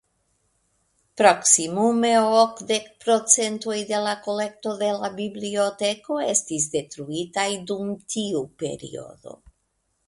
[1.21, 9.41] Proksimume okdek procentoj de la kolekto de la biblioteko estis detruitaj dum tiu periodo.